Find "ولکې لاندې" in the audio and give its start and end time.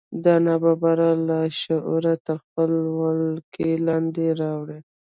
2.99-4.25